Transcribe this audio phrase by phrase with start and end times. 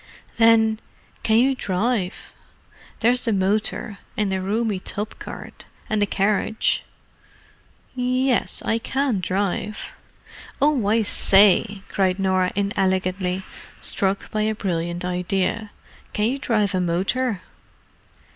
[0.37, 0.79] "Then,
[1.21, 2.33] can you drive?
[3.01, 6.83] There's the motor, and a roomy tub cart, and the carriage."
[7.93, 9.91] "Yes—I can drive."
[10.59, 13.43] "Oh, I say!" cried Norah inelegantly,
[13.79, 15.69] struck by a brilliant idea.
[16.13, 17.43] "Can you drive a motor?"